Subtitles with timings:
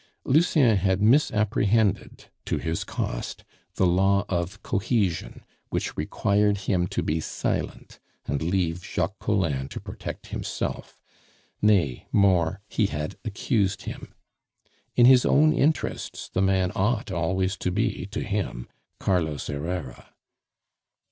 [0.25, 3.43] Lucien had misapprehended, to his cost,
[3.75, 9.79] the law of cohesion, which required him to be silent and leave Jacques Collin to
[9.79, 10.97] protect himself;
[11.61, 14.15] nay, more, he had accused him.
[14.95, 18.67] In his own interests the man ought always to be, to him,
[18.99, 20.15] Carlos Herrera.